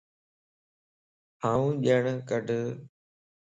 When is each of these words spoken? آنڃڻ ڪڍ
آنڃڻ 1.51 2.05
ڪڍ 2.29 2.47